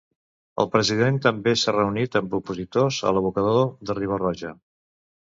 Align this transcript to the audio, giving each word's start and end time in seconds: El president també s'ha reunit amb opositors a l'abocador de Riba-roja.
El 0.61 0.67
president 0.75 1.17
també 1.25 1.51
s'ha 1.63 1.73
reunit 1.75 2.17
amb 2.19 2.33
opositors 2.37 2.97
a 3.09 3.13
l'abocador 3.17 3.61
de 3.91 3.97
Riba-roja. 3.99 4.55